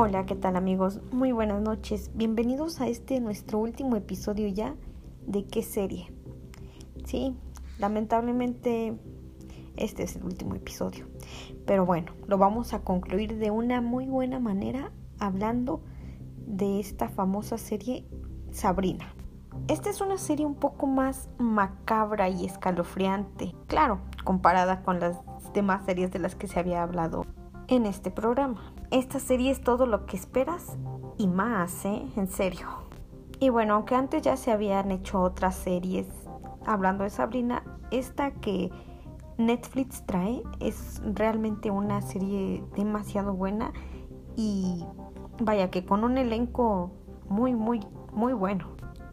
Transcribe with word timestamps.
Hola, 0.00 0.26
¿qué 0.26 0.36
tal 0.36 0.54
amigos? 0.54 1.00
Muy 1.10 1.32
buenas 1.32 1.60
noches. 1.60 2.12
Bienvenidos 2.14 2.80
a 2.80 2.86
este 2.86 3.18
nuestro 3.18 3.58
último 3.58 3.96
episodio 3.96 4.46
ya 4.46 4.76
de 5.26 5.44
qué 5.44 5.64
serie. 5.64 6.12
Sí, 7.04 7.36
lamentablemente 7.80 8.96
este 9.74 10.04
es 10.04 10.14
el 10.14 10.22
último 10.22 10.54
episodio. 10.54 11.08
Pero 11.66 11.84
bueno, 11.84 12.12
lo 12.28 12.38
vamos 12.38 12.74
a 12.74 12.84
concluir 12.84 13.38
de 13.38 13.50
una 13.50 13.80
muy 13.80 14.06
buena 14.06 14.38
manera 14.38 14.92
hablando 15.18 15.82
de 16.46 16.78
esta 16.78 17.08
famosa 17.08 17.58
serie 17.58 18.06
Sabrina. 18.52 19.12
Esta 19.66 19.90
es 19.90 20.00
una 20.00 20.16
serie 20.16 20.46
un 20.46 20.54
poco 20.54 20.86
más 20.86 21.28
macabra 21.38 22.28
y 22.28 22.44
escalofriante, 22.44 23.52
claro, 23.66 23.98
comparada 24.22 24.84
con 24.84 25.00
las 25.00 25.18
demás 25.54 25.86
series 25.86 26.12
de 26.12 26.20
las 26.20 26.36
que 26.36 26.46
se 26.46 26.60
había 26.60 26.84
hablado 26.84 27.26
en 27.66 27.84
este 27.84 28.12
programa. 28.12 28.77
Esta 28.90 29.20
serie 29.20 29.50
es 29.50 29.60
todo 29.60 29.84
lo 29.84 30.06
que 30.06 30.16
esperas 30.16 30.78
y 31.18 31.26
más, 31.26 31.84
¿eh? 31.84 32.02
En 32.16 32.26
serio. 32.28 32.68
Y 33.38 33.50
bueno, 33.50 33.74
aunque 33.74 33.94
antes 33.94 34.22
ya 34.22 34.36
se 34.36 34.50
habían 34.50 34.90
hecho 34.90 35.20
otras 35.20 35.56
series 35.56 36.06
hablando 36.64 37.04
de 37.04 37.10
Sabrina, 37.10 37.62
esta 37.90 38.30
que 38.30 38.70
Netflix 39.36 40.04
trae 40.06 40.42
es 40.60 41.02
realmente 41.04 41.70
una 41.70 42.00
serie 42.00 42.64
demasiado 42.76 43.34
buena 43.34 43.74
y 44.36 44.84
vaya 45.38 45.70
que 45.70 45.84
con 45.84 46.02
un 46.02 46.16
elenco 46.16 46.90
muy, 47.28 47.54
muy, 47.54 47.80
muy 48.12 48.32
bueno. 48.32 48.68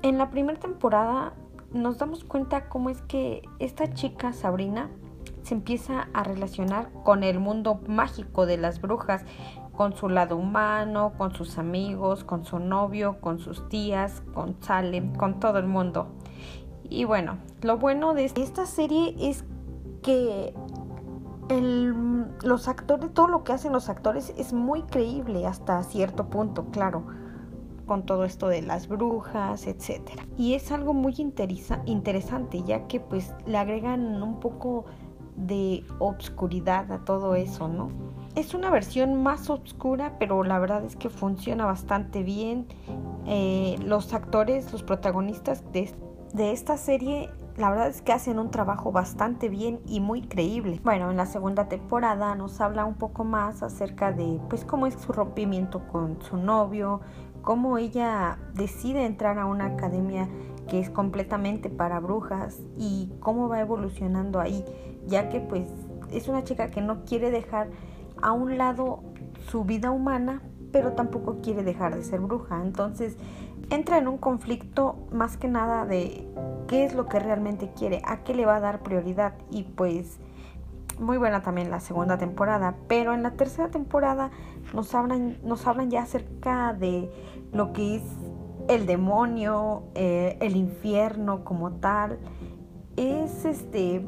En 0.00 0.16
la 0.16 0.30
primera 0.30 0.58
temporada 0.58 1.34
nos 1.72 1.98
damos 1.98 2.24
cuenta 2.24 2.70
cómo 2.70 2.88
es 2.88 3.02
que 3.02 3.42
esta 3.58 3.92
chica 3.92 4.32
Sabrina 4.32 4.90
se 5.48 5.54
empieza 5.54 6.08
a 6.12 6.24
relacionar 6.24 6.90
con 7.04 7.22
el 7.22 7.40
mundo 7.40 7.80
mágico 7.86 8.44
de 8.44 8.58
las 8.58 8.82
brujas, 8.82 9.24
con 9.72 9.96
su 9.96 10.10
lado 10.10 10.36
humano, 10.36 11.14
con 11.16 11.34
sus 11.34 11.56
amigos, 11.56 12.22
con 12.22 12.44
su 12.44 12.58
novio, 12.58 13.18
con 13.22 13.38
sus 13.38 13.66
tías, 13.70 14.22
con 14.34 14.56
Salem, 14.60 15.14
con 15.14 15.40
todo 15.40 15.58
el 15.58 15.66
mundo. 15.66 16.08
Y 16.90 17.04
bueno, 17.04 17.38
lo 17.62 17.78
bueno 17.78 18.12
de 18.12 18.26
esta 18.26 18.66
serie 18.66 19.14
es 19.18 19.44
que 20.02 20.52
los 22.42 22.68
actores, 22.68 23.14
todo 23.14 23.28
lo 23.28 23.42
que 23.42 23.52
hacen 23.52 23.72
los 23.72 23.88
actores 23.88 24.34
es 24.36 24.52
muy 24.52 24.82
creíble 24.82 25.46
hasta 25.46 25.82
cierto 25.82 26.28
punto, 26.28 26.66
claro, 26.66 27.06
con 27.86 28.04
todo 28.04 28.24
esto 28.24 28.48
de 28.48 28.60
las 28.60 28.86
brujas, 28.86 29.66
etc. 29.66 30.10
Y 30.36 30.52
es 30.52 30.70
algo 30.72 30.92
muy 30.92 31.14
interesante, 31.16 32.62
ya 32.64 32.86
que 32.86 33.00
pues 33.00 33.32
le 33.46 33.56
agregan 33.56 34.22
un 34.22 34.40
poco 34.40 34.84
de 35.46 35.84
obscuridad 35.98 36.90
a 36.92 37.04
todo 37.04 37.34
eso, 37.34 37.68
¿no? 37.68 37.90
Es 38.34 38.54
una 38.54 38.70
versión 38.70 39.22
más 39.22 39.50
oscura, 39.50 40.16
pero 40.18 40.44
la 40.44 40.58
verdad 40.58 40.84
es 40.84 40.96
que 40.96 41.08
funciona 41.08 41.64
bastante 41.64 42.22
bien. 42.22 42.66
Eh, 43.26 43.76
los 43.84 44.14
actores, 44.14 44.70
los 44.72 44.82
protagonistas 44.82 45.64
de, 45.72 45.92
de 46.34 46.52
esta 46.52 46.76
serie, 46.76 47.30
la 47.56 47.70
verdad 47.70 47.88
es 47.88 48.02
que 48.02 48.12
hacen 48.12 48.38
un 48.38 48.50
trabajo 48.50 48.92
bastante 48.92 49.48
bien 49.48 49.80
y 49.86 50.00
muy 50.00 50.22
creíble. 50.22 50.80
Bueno, 50.84 51.10
en 51.10 51.16
la 51.16 51.26
segunda 51.26 51.68
temporada 51.68 52.34
nos 52.36 52.60
habla 52.60 52.84
un 52.84 52.94
poco 52.94 53.24
más 53.24 53.62
acerca 53.62 54.12
de, 54.12 54.40
pues, 54.48 54.64
cómo 54.64 54.86
es 54.86 54.94
su 54.94 55.12
rompimiento 55.12 55.86
con 55.88 56.22
su 56.22 56.36
novio, 56.36 57.00
cómo 57.48 57.78
ella 57.78 58.36
decide 58.52 59.06
entrar 59.06 59.38
a 59.38 59.46
una 59.46 59.64
academia 59.64 60.28
que 60.68 60.80
es 60.80 60.90
completamente 60.90 61.70
para 61.70 61.98
brujas 61.98 62.60
y 62.76 63.10
cómo 63.20 63.48
va 63.48 63.58
evolucionando 63.58 64.38
ahí, 64.38 64.62
ya 65.06 65.30
que 65.30 65.40
pues 65.40 65.66
es 66.12 66.28
una 66.28 66.44
chica 66.44 66.70
que 66.70 66.82
no 66.82 67.06
quiere 67.06 67.30
dejar 67.30 67.70
a 68.20 68.32
un 68.32 68.58
lado 68.58 69.02
su 69.50 69.64
vida 69.64 69.90
humana, 69.90 70.42
pero 70.72 70.92
tampoco 70.92 71.38
quiere 71.40 71.62
dejar 71.62 71.96
de 71.96 72.04
ser 72.04 72.20
bruja. 72.20 72.60
Entonces 72.62 73.16
entra 73.70 73.96
en 73.96 74.08
un 74.08 74.18
conflicto 74.18 75.06
más 75.10 75.38
que 75.38 75.48
nada 75.48 75.86
de 75.86 76.28
qué 76.66 76.84
es 76.84 76.94
lo 76.94 77.06
que 77.06 77.18
realmente 77.18 77.72
quiere, 77.74 78.02
a 78.04 78.24
qué 78.24 78.34
le 78.34 78.44
va 78.44 78.56
a 78.56 78.60
dar 78.60 78.82
prioridad 78.82 79.32
y 79.50 79.62
pues 79.62 80.18
muy 81.00 81.16
buena 81.16 81.42
también 81.42 81.70
la 81.70 81.80
segunda 81.80 82.18
temporada, 82.18 82.74
pero 82.88 83.14
en 83.14 83.22
la 83.22 83.32
tercera 83.32 83.70
temporada 83.70 84.30
nos 84.74 84.94
hablan, 84.94 85.38
nos 85.42 85.66
hablan 85.66 85.90
ya 85.90 86.02
acerca 86.02 86.74
de 86.74 87.10
lo 87.52 87.72
que 87.72 87.96
es 87.96 88.02
el 88.68 88.86
demonio, 88.86 89.84
eh, 89.94 90.36
el 90.40 90.56
infierno 90.56 91.44
como 91.44 91.72
tal, 91.72 92.18
es 92.96 93.44
este 93.44 94.04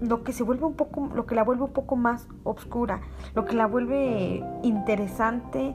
lo 0.00 0.22
que 0.22 0.32
se 0.32 0.42
vuelve 0.42 0.64
un 0.66 0.74
poco, 0.74 1.08
lo 1.14 1.24
que 1.26 1.34
la 1.34 1.44
vuelve 1.44 1.64
un 1.64 1.72
poco 1.72 1.96
más 1.96 2.28
oscura, 2.42 3.00
lo 3.34 3.44
que 3.44 3.54
la 3.54 3.66
vuelve 3.66 4.44
interesante 4.62 5.74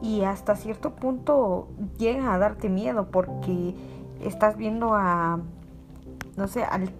y 0.00 0.22
hasta 0.22 0.56
cierto 0.56 0.94
punto 0.94 1.68
llega 1.98 2.32
a 2.32 2.38
darte 2.38 2.68
miedo 2.68 3.10
porque 3.10 3.74
estás 4.22 4.56
viendo 4.56 4.94
a, 4.94 5.40
no 6.36 6.46
sé, 6.46 6.62
al, 6.62 6.90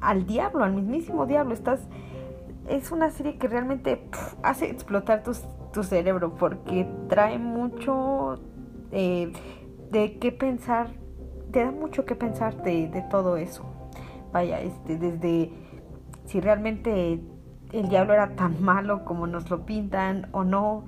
al 0.00 0.26
diablo, 0.26 0.64
al 0.64 0.74
mismísimo 0.74 1.26
diablo, 1.26 1.54
estás, 1.54 1.80
es 2.68 2.92
una 2.92 3.10
serie 3.10 3.38
que 3.38 3.48
realmente 3.48 4.06
hace 4.42 4.70
explotar 4.70 5.22
tu, 5.22 5.32
tu 5.72 5.82
cerebro 5.82 6.34
porque 6.34 6.86
trae 7.08 7.38
mucho 7.38 8.38
eh, 8.92 9.32
de 9.90 10.18
qué 10.18 10.32
pensar, 10.32 10.90
te 11.52 11.64
da 11.64 11.70
mucho 11.70 12.04
que 12.04 12.14
pensar 12.14 12.62
de, 12.62 12.88
de 12.88 13.02
todo 13.02 13.36
eso. 13.36 13.64
Vaya, 14.32 14.60
este, 14.60 14.96
desde 14.96 15.50
si 16.24 16.40
realmente 16.40 17.20
el 17.72 17.88
diablo 17.88 18.14
era 18.14 18.36
tan 18.36 18.62
malo 18.62 19.04
como 19.04 19.26
nos 19.26 19.50
lo 19.50 19.64
pintan 19.66 20.28
o 20.32 20.44
no. 20.44 20.84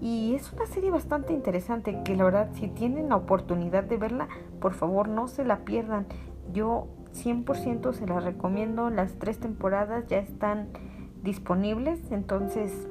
Y 0.00 0.34
es 0.34 0.52
una 0.52 0.66
serie 0.66 0.90
bastante 0.90 1.32
interesante 1.32 2.02
que 2.04 2.16
la 2.16 2.24
verdad 2.24 2.50
si 2.54 2.68
tienen 2.68 3.08
la 3.08 3.16
oportunidad 3.16 3.84
de 3.84 3.96
verla, 3.96 4.28
por 4.60 4.74
favor 4.74 5.08
no 5.08 5.28
se 5.28 5.44
la 5.44 5.58
pierdan. 5.58 6.06
Yo 6.52 6.88
100% 7.14 7.92
se 7.92 8.06
la 8.06 8.20
recomiendo. 8.20 8.90
Las 8.90 9.14
tres 9.14 9.38
temporadas 9.38 10.06
ya 10.08 10.18
están 10.18 10.68
disponibles. 11.22 12.00
Entonces 12.10 12.88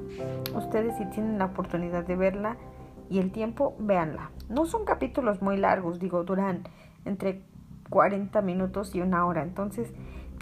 ustedes 0.56 0.96
si 0.96 1.04
tienen 1.06 1.38
la 1.38 1.46
oportunidad 1.46 2.04
de 2.06 2.16
verla, 2.16 2.56
y 3.12 3.18
el 3.18 3.30
tiempo, 3.30 3.76
véanla. 3.78 4.30
No 4.48 4.64
son 4.64 4.86
capítulos 4.86 5.42
muy 5.42 5.58
largos, 5.58 5.98
digo, 5.98 6.24
duran 6.24 6.62
entre 7.04 7.42
40 7.90 8.40
minutos 8.40 8.94
y 8.94 9.02
una 9.02 9.26
hora. 9.26 9.42
Entonces, 9.42 9.92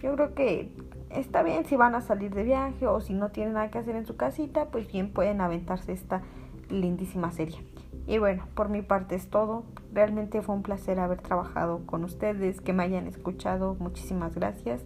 yo 0.00 0.14
creo 0.14 0.34
que 0.34 0.72
está 1.10 1.42
bien 1.42 1.64
si 1.64 1.74
van 1.74 1.96
a 1.96 2.00
salir 2.00 2.32
de 2.32 2.44
viaje 2.44 2.86
o 2.86 3.00
si 3.00 3.12
no 3.12 3.30
tienen 3.30 3.54
nada 3.54 3.72
que 3.72 3.78
hacer 3.78 3.96
en 3.96 4.06
su 4.06 4.16
casita, 4.16 4.66
pues 4.66 4.86
bien 4.86 5.12
pueden 5.12 5.40
aventarse 5.40 5.90
esta 5.90 6.22
lindísima 6.68 7.32
serie. 7.32 7.66
Y 8.06 8.18
bueno, 8.18 8.46
por 8.54 8.68
mi 8.68 8.82
parte 8.82 9.16
es 9.16 9.28
todo. 9.28 9.64
Realmente 9.92 10.40
fue 10.40 10.54
un 10.54 10.62
placer 10.62 11.00
haber 11.00 11.20
trabajado 11.20 11.84
con 11.86 12.04
ustedes, 12.04 12.60
que 12.60 12.72
me 12.72 12.84
hayan 12.84 13.08
escuchado. 13.08 13.74
Muchísimas 13.80 14.36
gracias. 14.36 14.84